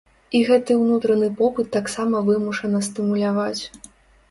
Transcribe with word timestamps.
І 0.37 0.39
гэты 0.47 0.77
ўнутраны 0.83 1.29
попыт 1.41 1.69
таксама 1.77 2.23
вымушана 2.31 2.83
стымуляваць. 2.91 3.63